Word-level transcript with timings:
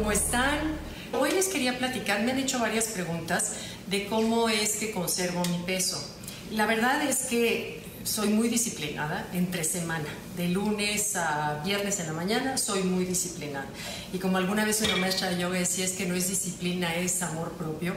¿cómo 0.00 0.12
están? 0.12 0.58
Hoy 1.12 1.30
les 1.32 1.48
quería 1.48 1.76
platicar, 1.76 2.22
me 2.22 2.32
han 2.32 2.38
hecho 2.38 2.58
varias 2.58 2.86
preguntas 2.86 3.52
de 3.86 4.06
cómo 4.06 4.48
es 4.48 4.76
que 4.76 4.92
conservo 4.92 5.42
mi 5.44 5.58
peso. 5.64 6.02
La 6.52 6.64
verdad 6.64 7.02
es 7.02 7.24
que 7.24 7.82
soy 8.02 8.28
muy 8.28 8.48
disciplinada 8.48 9.26
entre 9.34 9.62
semana, 9.62 10.08
de 10.38 10.48
lunes 10.48 11.16
a 11.16 11.60
viernes 11.66 12.00
en 12.00 12.06
la 12.06 12.12
mañana, 12.14 12.56
soy 12.56 12.82
muy 12.82 13.04
disciplinada. 13.04 13.66
Y 14.14 14.16
como 14.16 14.38
alguna 14.38 14.64
vez 14.64 14.80
una 14.80 14.96
maestra 14.96 15.28
de 15.28 15.42
yoga 15.42 15.58
decía, 15.58 15.84
es 15.84 15.92
que 15.92 16.06
no 16.06 16.14
es 16.14 16.30
disciplina, 16.30 16.94
es 16.94 17.20
amor 17.20 17.52
propio. 17.58 17.92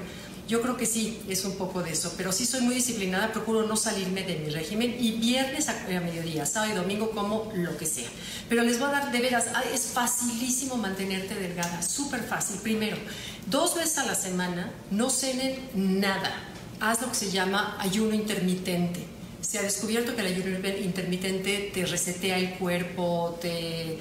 Yo 0.48 0.62
creo 0.62 0.76
que 0.76 0.86
sí, 0.86 1.22
es 1.30 1.46
un 1.46 1.56
poco 1.56 1.82
de 1.82 1.92
eso, 1.92 2.14
pero 2.18 2.34
sí 2.34 2.46
soy 2.46 2.62
muy 2.62 2.76
disciplinada, 2.76 3.32
procuro 3.32 3.66
no 3.66 3.78
salirme 3.78 4.24
de 4.24 4.36
mi 4.36 4.50
régimen 4.50 4.94
y 5.00 5.12
viernes 5.12 5.70
a, 5.70 5.74
mediodía, 5.88 6.46
sábado 6.46 6.74
y 6.74 6.76
domingo 6.76 7.12
como 7.12 7.50
lo 7.56 7.78
que 7.78 7.86
sea. 7.86 8.10
Pero 8.50 8.64
les 8.64 8.78
voy 8.78 8.90
a 8.90 8.92
dar 8.92 9.12
de 9.14 9.22
veras, 9.22 9.46
ah, 9.54 9.64
es 9.74 9.88
facilísimo 9.88 10.76
mantenerte 10.76 11.36
delgada, 11.36 11.82
súper 11.82 12.24
fácil. 12.24 12.60
Primero, 12.60 12.98
dos 13.48 13.76
veces 13.76 13.98
a 14.00 14.06
la 14.06 14.16
semana 14.16 14.70
no 14.92 15.10
cenen 15.10 15.60
nada, 15.76 16.34
haz 16.82 17.02
lo 17.02 17.10
que 17.10 17.16
se 17.16 17.32
llama 17.32 17.78
ayuno 17.80 18.14
intermitente. 18.14 19.08
Se 19.40 19.60
ha 19.60 19.62
descubierto 19.62 20.16
que 20.16 20.22
el 20.22 20.28
ayuno 20.28 20.58
intermitente 20.58 21.72
te 21.74 21.86
resetea 21.86 22.38
el 22.38 22.56
cuerpo, 22.56 23.38
te 23.42 23.98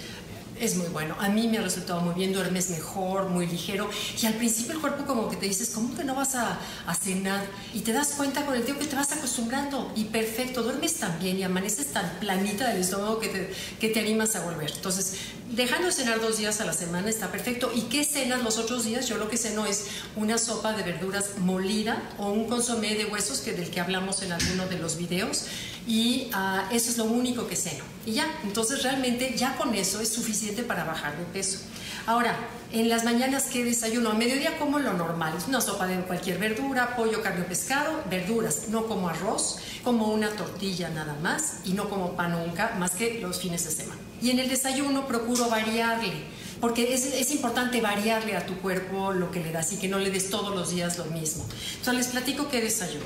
es 0.63 0.77
muy 0.77 0.87
bueno. 0.87 1.17
A 1.19 1.29
mí 1.29 1.49
me 1.49 1.59
ha 1.59 1.61
resultado 1.61 2.01
muy 2.01 2.15
bien, 2.15 2.33
duermes 2.33 2.71
mejor, 2.71 3.29
muy 3.29 3.49
ligero. 3.49 3.91
Y 4.21 4.27
al 4.27 4.35
principio 4.35 4.75
el 4.75 4.81
cuerpo 4.81 5.05
como 5.05 5.29
que 5.29 5.37
te 5.37 5.47
dices, 5.47 5.71
¿cómo 5.71 5.95
que 5.97 6.05
no 6.05 6.15
vas 6.15 6.37
a, 6.37 6.59
cenar? 7.03 7.45
Y 7.75 7.81
te 7.81 7.93
das 7.93 8.13
cuenta 8.17 8.47
con 8.47 8.55
el 8.55 8.63
tiempo 8.63 8.83
que 8.83 8.89
te 8.89 8.95
vas 8.95 9.11
acostumbrando. 9.11 9.93
Y 9.97 10.05
perfecto, 10.05 10.63
duermes 10.63 10.95
tan 10.95 11.19
bien 11.19 11.37
y 11.39 11.43
amaneces 11.43 11.89
tan 11.89 12.09
planita 12.21 12.69
del 12.69 12.81
estómago 12.81 13.19
que 13.19 13.29
te, 13.29 13.53
que 13.81 13.89
te 13.89 13.99
animas 13.99 14.37
a 14.37 14.45
volver. 14.45 14.71
Entonces, 14.71 15.17
dejando 15.51 15.89
de 15.89 15.93
cenar 15.93 16.21
dos 16.21 16.39
días 16.39 16.61
a 16.61 16.65
la 16.65 16.73
semana 16.73 17.11
está 17.11 17.33
perfecto. 17.33 17.73
¿Y 17.75 17.83
qué 17.83 18.05
cenas 18.05 18.45
los 18.45 18.59
otros 18.59 18.85
días? 18.85 19.09
Yo 19.09 19.19
lo 19.19 19.29
que 19.29 19.39
ceno 19.39 19.67
es 19.67 19.87
una 20.15 20.39
sopa 20.39 20.75
de 20.75 20.85
verduras 20.85 21.39
molida 21.39 22.11
o 22.19 22.31
un 22.31 22.47
consomé 22.47 22.95
de 22.95 23.07
huesos 23.07 23.41
que 23.41 23.53
del 23.53 23.69
que 23.71 23.81
hablamos 23.81 24.23
en 24.23 24.31
alguno 24.31 24.67
de 24.67 24.79
los 24.79 24.97
videos. 24.97 25.47
Y 25.87 26.29
ah, 26.33 26.69
eso 26.71 26.91
es 26.91 26.99
lo 26.99 27.05
único 27.05 27.49
que 27.49 27.57
ceno. 27.57 27.83
Y 28.07 28.13
ya, 28.13 28.27
entonces 28.45 28.83
realmente 28.83 29.35
ya 29.37 29.57
con 29.57 29.75
eso 29.75 30.01
es 30.01 30.09
suficiente 30.09 30.52
para 30.61 30.85
bajar 30.85 31.17
de 31.17 31.25
peso. 31.25 31.61
Ahora, 32.07 32.37
en 32.73 32.89
las 32.89 33.05
mañanas, 33.05 33.45
¿qué 33.53 33.65
desayuno? 33.65 34.11
A 34.11 34.15
mediodía 34.15 34.59
como 34.59 34.79
lo 34.79 34.93
normal, 34.93 35.35
una 35.47 35.61
sopa 35.61 35.87
de 35.87 35.97
cualquier 36.03 36.39
verdura, 36.39 36.97
pollo, 36.97 37.23
carne 37.23 37.43
o 37.43 37.47
pescado, 37.47 38.03
verduras, 38.11 38.69
no 38.69 38.87
como 38.87 39.09
arroz, 39.09 39.59
como 39.85 40.09
una 40.09 40.31
tortilla 40.31 40.89
nada 40.89 41.15
más 41.23 41.61
y 41.65 41.75
no 41.75 41.89
como 41.89 42.17
pan 42.17 42.33
nunca, 42.33 42.75
más 42.79 42.93
que 42.93 43.21
los 43.21 43.41
fines 43.41 43.65
de 43.65 43.71
semana. 43.71 44.01
Y 44.21 44.31
en 44.31 44.39
el 44.39 44.49
desayuno 44.49 45.07
procuro 45.07 45.49
variarle, 45.49 46.13
porque 46.61 46.93
es, 46.93 47.31
importante 47.31 47.81
variarle 47.81 48.37
a 48.37 48.47
tu 48.47 48.57
cuerpo 48.59 49.13
lo 49.13 49.31
que 49.31 49.41
le 49.41 49.53
das 49.53 49.73
y 49.73 49.77
que 49.77 49.89
no 49.89 49.99
le 49.99 50.11
des 50.11 50.29
todos 50.31 50.55
los 50.55 50.71
días 50.71 50.99
lo 50.99 51.05
mismo. 51.07 51.47
Entonces 51.79 51.95
les 51.95 52.07
platico 52.09 52.49
qué 52.49 52.61
desayuno. 52.61 53.05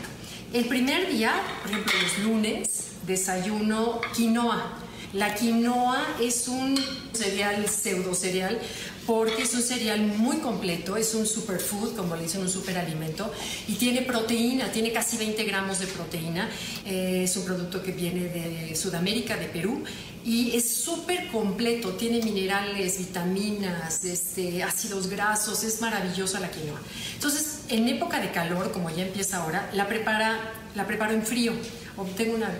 El 0.52 0.66
primer 0.66 1.10
día, 1.10 1.32
por 1.62 1.70
ejemplo 1.70 1.92
los 2.02 2.18
lunes, 2.18 2.68
desayuno 3.06 4.00
quinoa 4.14 4.85
la 5.16 5.34
quinoa 5.34 6.16
es 6.20 6.48
un 6.48 6.78
cereal, 7.12 7.66
pseudo 7.68 8.14
cereal, 8.14 8.58
porque 9.06 9.42
es 9.42 9.54
un 9.54 9.62
cereal 9.62 10.00
muy 10.00 10.38
completo, 10.38 10.96
es 10.96 11.14
un 11.14 11.26
superfood, 11.26 11.94
como 11.94 12.16
le 12.16 12.24
dicen, 12.24 12.42
un 12.42 12.50
superalimento, 12.50 13.32
y 13.68 13.74
tiene 13.74 14.02
proteína, 14.02 14.70
tiene 14.72 14.92
casi 14.92 15.16
20 15.16 15.44
gramos 15.44 15.78
de 15.78 15.86
proteína. 15.86 16.50
Eh, 16.84 17.22
es 17.24 17.36
un 17.36 17.44
producto 17.44 17.82
que 17.82 17.92
viene 17.92 18.28
de 18.28 18.74
Sudamérica, 18.74 19.36
de 19.36 19.46
Perú, 19.46 19.82
y 20.24 20.56
es 20.56 20.74
súper 20.74 21.28
completo, 21.28 21.90
tiene 21.90 22.20
minerales, 22.20 22.98
vitaminas, 22.98 24.04
este, 24.04 24.62
ácidos 24.64 25.06
grasos, 25.06 25.62
es 25.62 25.80
maravillosa 25.80 26.40
la 26.40 26.50
quinoa. 26.50 26.80
Entonces, 27.14 27.55
en 27.68 27.88
época 27.88 28.20
de 28.20 28.30
calor, 28.30 28.72
como 28.72 28.90
ya 28.90 29.04
empieza 29.04 29.38
ahora, 29.38 29.70
la, 29.72 29.88
prepara, 29.88 30.38
la 30.74 30.86
preparo 30.86 31.12
en 31.12 31.24
frío 31.24 31.52
tengo 32.04 32.34
una, 32.34 32.50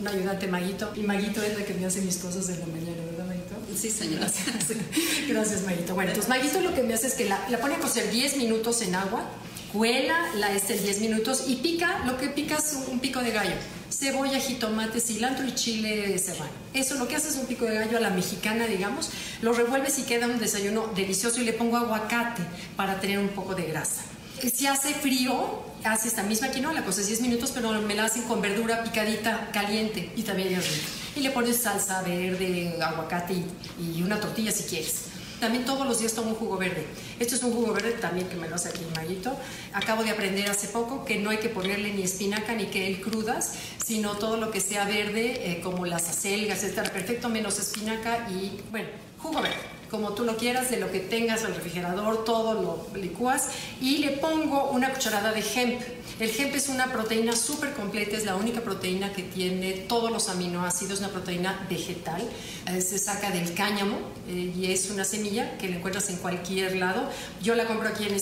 una, 0.00 0.10
ayudante, 0.10 0.48
Maguito, 0.48 0.92
y 0.96 1.00
Maguito 1.00 1.42
es 1.42 1.56
la 1.56 1.64
que 1.64 1.74
me 1.74 1.86
hace 1.86 2.00
mis 2.00 2.16
cosas 2.16 2.48
en 2.48 2.60
la 2.60 2.66
mañana, 2.66 3.02
¿verdad, 3.04 3.26
Maguito? 3.26 3.54
Sí, 3.76 3.90
señora. 3.90 4.26
Gracias, 5.28 5.62
Maguito. 5.62 5.94
Bueno, 5.94 6.10
entonces 6.10 6.28
Maguito 6.28 6.60
lo 6.60 6.74
que 6.74 6.82
me 6.82 6.94
hace 6.94 7.06
es 7.06 7.14
que 7.14 7.26
la, 7.26 7.38
la 7.48 7.58
pone 7.58 7.76
a 7.76 7.78
cocer 7.78 8.10
10 8.10 8.38
minutos 8.38 8.82
en 8.82 8.96
agua, 8.96 9.24
cuela 9.72 10.16
la 10.36 10.52
este 10.52 10.76
10 10.76 11.00
minutos 11.00 11.44
y 11.46 11.56
pica, 11.56 12.04
lo 12.06 12.18
que 12.18 12.28
pica 12.28 12.56
es 12.56 12.76
un, 12.88 12.98
pico 12.98 13.20
de 13.20 13.30
gallo. 13.30 13.54
Cebolla, 13.88 14.40
jitomate, 14.40 15.00
cilantro 15.00 15.46
y 15.46 15.54
chile 15.54 16.18
serrano. 16.18 16.50
Eso 16.74 16.96
lo 16.96 17.06
que 17.06 17.14
hace 17.14 17.28
es 17.28 17.36
un 17.36 17.46
pico 17.46 17.66
de 17.66 17.74
gallo 17.74 17.98
a 17.98 18.00
la 18.00 18.10
mexicana, 18.10 18.66
digamos. 18.66 19.10
Lo 19.42 19.52
revuelves 19.52 19.98
y 20.00 20.02
queda 20.02 20.26
un 20.26 20.38
desayuno 20.38 20.90
delicioso 20.96 21.40
y 21.40 21.44
le 21.44 21.52
pongo 21.52 21.76
aguacate 21.76 22.42
para 22.74 23.00
tener 23.00 23.20
un 23.20 23.28
poco 23.28 23.54
de 23.54 23.64
grasa. 23.64 24.02
Si 24.50 24.66
hace 24.66 24.92
frío, 24.92 25.62
hace 25.84 26.08
esta 26.08 26.24
misma 26.24 26.48
quinoa, 26.48 26.72
la 26.72 26.84
cosa 26.84 27.00
10 27.00 27.20
minutos, 27.20 27.52
pero 27.54 27.70
me 27.80 27.94
la 27.94 28.06
hacen 28.06 28.24
con 28.24 28.40
verdura 28.40 28.82
picadita 28.82 29.50
caliente 29.52 30.10
y 30.16 30.22
también 30.22 30.52
es 30.54 30.68
rico. 30.68 30.88
Y 31.14 31.20
le 31.20 31.30
pones 31.30 31.58
salsa 31.58 32.02
verde, 32.02 32.76
aguacate 32.82 33.34
y, 33.34 34.02
una 34.02 34.18
tortilla 34.18 34.50
si 34.50 34.64
quieres. 34.64 35.04
También 35.38 35.64
todos 35.64 35.86
los 35.86 36.00
días 36.00 36.12
tomo 36.14 36.30
un 36.30 36.34
jugo 36.34 36.56
verde. 36.56 36.84
Esto 37.20 37.36
es 37.36 37.42
un 37.44 37.52
jugo 37.52 37.72
verde 37.72 37.92
también 37.92 38.28
que 38.28 38.34
me 38.34 38.48
lo 38.48 38.56
hace 38.56 38.70
aquí 38.70 38.80
Maguito. 38.96 39.36
Acabo 39.74 40.02
de 40.02 40.10
aprender 40.10 40.50
hace 40.50 40.66
poco 40.68 41.04
que 41.04 41.20
no 41.20 41.30
hay 41.30 41.38
que 41.38 41.48
ponerle 41.48 41.92
ni 41.92 42.02
espinaca 42.02 42.52
ni 42.52 42.66
que 42.66 43.00
crudas, 43.00 43.54
sino 43.84 44.16
todo 44.16 44.38
lo 44.38 44.50
que 44.50 44.60
sea 44.60 44.84
verde, 44.86 45.52
eh, 45.52 45.60
como 45.60 45.86
las 45.86 46.08
acelgas, 46.08 46.64
está 46.64 46.82
perfecto, 46.82 47.28
menos 47.28 47.60
espinaca 47.60 48.28
y, 48.28 48.60
bueno, 48.72 48.88
jugo 49.18 49.40
verde 49.40 49.71
como 49.92 50.14
tú 50.14 50.24
lo 50.24 50.38
quieras, 50.38 50.70
de 50.70 50.80
lo 50.80 50.90
que 50.90 51.00
tengas 51.00 51.44
al 51.44 51.54
refrigerador, 51.54 52.24
todo 52.24 52.54
lo 52.54 52.98
licúas 52.98 53.50
y 53.80 53.98
le 53.98 54.12
pongo 54.12 54.70
una 54.70 54.90
cucharada 54.92 55.32
de 55.32 55.40
hemp. 55.40 55.80
El 56.18 56.30
hemp 56.30 56.54
es 56.54 56.68
una 56.68 56.90
proteína 56.90 57.36
súper 57.36 57.74
completa, 57.74 58.16
es 58.16 58.24
la 58.24 58.36
única 58.36 58.62
proteína 58.62 59.12
que 59.12 59.22
tiene 59.22 59.72
todos 59.72 60.10
los 60.10 60.30
aminoácidos, 60.30 61.00
una 61.00 61.10
proteína 61.10 61.66
vegetal, 61.68 62.22
eh, 62.68 62.80
se 62.80 62.98
saca 62.98 63.30
del 63.30 63.52
cáñamo 63.52 63.98
eh, 64.28 64.52
y 64.56 64.72
es 64.72 64.90
una 64.90 65.04
semilla 65.04 65.58
que 65.58 65.68
la 65.68 65.76
encuentras 65.76 66.08
en 66.08 66.16
cualquier 66.16 66.76
lado. 66.76 67.08
Yo 67.42 67.54
la 67.54 67.66
compro 67.66 67.88
aquí 67.88 68.06
en, 68.06 68.16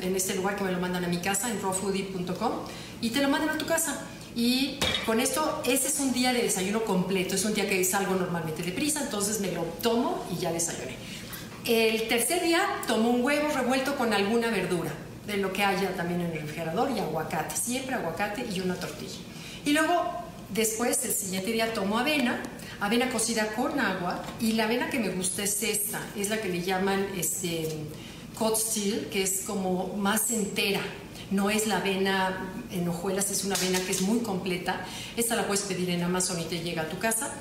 en 0.00 0.16
este 0.16 0.34
lugar 0.34 0.56
que 0.56 0.64
me 0.64 0.72
lo 0.72 0.80
mandan 0.80 1.04
a 1.04 1.08
mi 1.08 1.18
casa, 1.18 1.48
en 1.48 1.62
rawfoodie.com, 1.62 2.52
y 3.00 3.10
te 3.10 3.22
lo 3.22 3.28
mandan 3.28 3.50
a 3.50 3.58
tu 3.58 3.66
casa. 3.66 4.00
Y 4.36 4.78
con 5.06 5.20
esto, 5.20 5.62
ese 5.64 5.88
es 5.88 6.00
un 6.00 6.12
día 6.12 6.32
de 6.32 6.42
desayuno 6.42 6.84
completo, 6.84 7.36
es 7.36 7.44
un 7.44 7.54
día 7.54 7.68
que 7.68 7.84
salgo 7.84 8.14
normalmente 8.14 8.62
deprisa, 8.62 9.00
entonces 9.00 9.40
me 9.40 9.52
lo 9.52 9.62
tomo 9.62 10.24
y 10.32 10.40
ya 10.40 10.52
desayuné. 10.52 10.96
El 11.64 12.08
tercer 12.08 12.42
día 12.42 12.60
tomo 12.86 13.10
un 13.10 13.24
huevo 13.24 13.48
revuelto 13.54 13.96
con 13.96 14.12
alguna 14.12 14.50
verdura, 14.50 14.90
de 15.26 15.36
lo 15.36 15.52
que 15.52 15.64
haya 15.64 15.94
también 15.96 16.20
en 16.20 16.32
el 16.32 16.40
refrigerador, 16.40 16.90
y 16.90 16.98
aguacate, 16.98 17.56
siempre 17.56 17.94
aguacate 17.94 18.44
y 18.52 18.60
una 18.60 18.74
tortilla. 18.74 19.18
Y 19.64 19.72
luego, 19.72 20.04
después, 20.50 21.04
el 21.04 21.12
siguiente 21.12 21.52
día 21.52 21.72
tomo 21.72 21.98
avena, 21.98 22.42
avena 22.80 23.10
cocida 23.10 23.46
con 23.54 23.78
agua, 23.78 24.22
y 24.40 24.52
la 24.52 24.64
avena 24.64 24.90
que 24.90 24.98
me 24.98 25.10
gusta 25.10 25.44
es 25.44 25.62
esta, 25.62 26.00
es 26.16 26.28
la 26.28 26.40
que 26.40 26.48
le 26.48 26.60
llaman 26.60 27.06
este, 27.16 27.68
cod 28.38 28.56
steel, 28.56 29.08
que 29.10 29.22
es 29.22 29.42
como 29.46 29.94
más 29.96 30.30
entera, 30.30 30.80
no 31.30 31.50
es 31.50 31.66
la 31.66 31.78
avena 31.78 32.50
en 32.70 32.88
hojuelas, 32.88 33.30
es 33.30 33.44
una 33.44 33.54
avena 33.54 33.80
que 33.80 33.92
es 33.92 34.02
muy 34.02 34.20
completa. 34.20 34.84
Esta 35.16 35.36
la 35.36 35.46
puedes 35.46 35.64
pedir 35.64 35.90
en 35.90 36.02
Amazon 36.02 36.40
y 36.40 36.44
te 36.44 36.60
llega 36.60 36.82
a 36.82 36.88
tu 36.88 36.98
casa. 36.98 37.32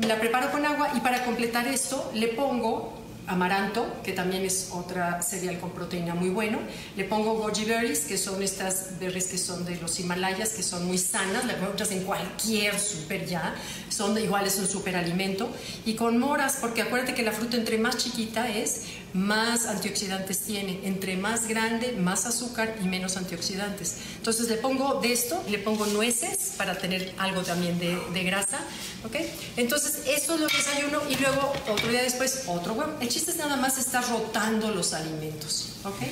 La 0.00 0.18
preparo 0.20 0.52
con 0.52 0.64
agua 0.64 0.92
y 0.96 1.00
para 1.00 1.24
completar 1.24 1.66
esto 1.66 2.10
le 2.14 2.28
pongo 2.28 2.99
amaranto, 3.30 3.86
que 4.02 4.12
también 4.12 4.44
es 4.44 4.70
otra 4.72 5.22
cereal 5.22 5.60
con 5.60 5.70
proteína 5.70 6.14
muy 6.14 6.30
bueno. 6.30 6.58
Le 6.96 7.04
pongo 7.04 7.34
goji 7.34 7.64
berries, 7.64 8.00
que 8.00 8.18
son 8.18 8.42
estas 8.42 8.98
berries 8.98 9.28
que 9.28 9.38
son 9.38 9.64
de 9.64 9.76
los 9.76 10.00
Himalayas, 10.00 10.50
que 10.50 10.64
son 10.64 10.84
muy 10.86 10.98
sanas, 10.98 11.44
las 11.44 11.56
encuentras 11.56 11.92
en 11.92 12.02
cualquier 12.02 12.78
súper 12.78 13.26
ya, 13.26 13.54
son 13.88 14.18
igual, 14.18 14.46
es 14.46 14.58
un 14.58 14.66
súper 14.66 14.96
alimento. 14.96 15.48
Y 15.86 15.94
con 15.94 16.18
moras, 16.18 16.58
porque 16.60 16.82
acuérdate 16.82 17.14
que 17.14 17.22
la 17.22 17.32
fruta 17.32 17.56
entre 17.56 17.78
más 17.78 17.98
chiquita 17.98 18.48
es, 18.48 18.82
más 19.12 19.66
antioxidantes 19.66 20.40
tiene. 20.40 20.80
Entre 20.82 21.16
más 21.16 21.46
grande, 21.46 21.92
más 21.92 22.26
azúcar 22.26 22.76
y 22.82 22.88
menos 22.88 23.16
antioxidantes. 23.16 23.98
Entonces 24.16 24.48
le 24.48 24.56
pongo 24.56 25.00
de 25.00 25.12
esto, 25.12 25.40
le 25.48 25.58
pongo 25.58 25.86
nueces 25.86 26.54
para 26.56 26.76
tener 26.76 27.14
algo 27.18 27.42
también 27.42 27.78
de 27.78 28.24
grasa. 28.24 28.58
¿Ok? 29.04 29.16
Entonces 29.56 30.02
eso 30.06 30.34
es 30.34 30.40
lo 30.40 30.46
que 30.46 30.56
desayuno 30.56 31.00
y 31.08 31.16
luego 31.16 31.52
otro 31.68 31.88
día 31.88 32.02
después 32.02 32.44
otro 32.46 32.74
huevo. 32.74 32.92
El 33.00 33.08
chiste 33.08 33.30
es 33.30 33.36
nada 33.36 33.56
más 33.56 33.78
estar 33.78 34.08
rotando 34.08 34.70
los 34.70 34.92
alimentos. 34.92 35.76
¿ok? 35.84 36.02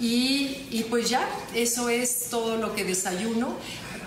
Y, 0.00 0.66
y 0.70 0.86
pues 0.90 1.08
ya, 1.08 1.28
eso 1.54 1.88
es 1.88 2.28
todo 2.30 2.56
lo 2.56 2.74
que 2.74 2.84
desayuno. 2.84 3.56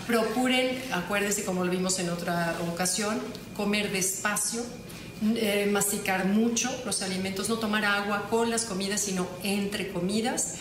Procuren, 0.06 0.82
acuérdense 0.94 1.44
como 1.44 1.66
lo 1.66 1.72
vimos 1.72 2.00
en 2.00 2.10
otra 2.10 2.58
ocasión, 2.72 3.20
comer 3.56 3.92
despacio, 3.92 4.64
eh, 5.36 5.68
masticar 5.72 6.26
mucho 6.26 6.70
los 6.86 7.02
alimentos, 7.02 7.50
no 7.50 7.58
tomar 7.58 7.84
agua 7.84 8.28
con 8.30 8.50
las 8.50 8.66
comidas, 8.66 9.02
sino 9.02 9.28
entre 9.44 9.92
comidas. 9.92 10.56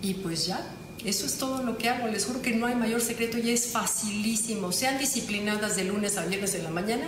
Y 0.00 0.14
pues 0.14 0.46
ya, 0.46 0.64
eso 1.04 1.26
es 1.26 1.34
todo 1.38 1.62
lo 1.62 1.78
que 1.78 1.88
hago. 1.88 2.08
Les 2.08 2.24
juro 2.24 2.42
que 2.42 2.52
no 2.52 2.66
hay 2.66 2.74
mayor 2.74 3.00
secreto 3.00 3.38
y 3.38 3.50
es 3.50 3.68
facilísimo. 3.68 4.72
Sean 4.72 4.98
disciplinadas 4.98 5.76
de 5.76 5.84
lunes 5.84 6.16
a 6.16 6.24
viernes 6.24 6.54
en 6.54 6.64
la 6.64 6.70
mañana 6.70 7.06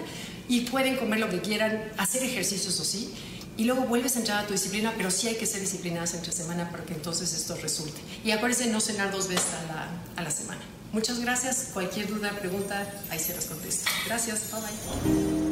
y 0.48 0.62
pueden 0.62 0.96
comer 0.96 1.20
lo 1.20 1.28
que 1.28 1.40
quieran, 1.40 1.92
hacer 1.96 2.22
ejercicios 2.22 2.78
o 2.80 2.84
sí. 2.84 3.12
y 3.56 3.64
luego 3.64 3.82
vuelves 3.82 4.14
a 4.14 4.20
entrar 4.20 4.44
a 4.44 4.46
tu 4.46 4.52
disciplina, 4.52 4.94
pero 4.96 5.10
sí 5.10 5.26
hay 5.26 5.34
que 5.34 5.44
ser 5.44 5.60
disciplinadas 5.60 6.14
entre 6.14 6.30
semana 6.32 6.70
para 6.70 6.84
que 6.84 6.94
entonces 6.94 7.34
esto 7.34 7.56
resulte. 7.56 8.00
Y 8.24 8.30
acuérdense 8.30 8.66
no 8.70 8.80
cenar 8.80 9.10
dos 9.10 9.26
veces 9.26 9.46
a 9.52 9.66
la, 9.72 9.88
a 10.14 10.22
la 10.22 10.30
semana. 10.30 10.60
Muchas 10.92 11.18
gracias. 11.20 11.70
Cualquier 11.74 12.06
duda, 12.06 12.30
pregunta, 12.38 12.88
ahí 13.10 13.18
se 13.18 13.34
las 13.34 13.46
contesto. 13.46 13.90
Gracias. 14.06 14.50
Bye 14.52 14.60
bye. 14.60 15.47